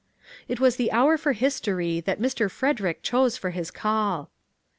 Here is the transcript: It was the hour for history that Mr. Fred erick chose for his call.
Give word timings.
It 0.47 0.59
was 0.59 0.77
the 0.77 0.91
hour 0.91 1.15
for 1.15 1.33
history 1.33 1.99
that 1.99 2.19
Mr. 2.19 2.49
Fred 2.49 2.79
erick 2.81 3.03
chose 3.03 3.37
for 3.37 3.51
his 3.51 3.69
call. 3.69 4.31